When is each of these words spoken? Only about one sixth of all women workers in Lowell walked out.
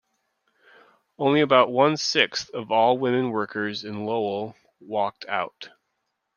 Only 1.19 1.41
about 1.41 1.71
one 1.71 1.95
sixth 1.95 2.49
of 2.55 2.71
all 2.71 2.97
women 2.97 3.29
workers 3.29 3.83
in 3.83 4.03
Lowell 4.07 4.55
walked 4.79 5.25
out. 5.27 5.69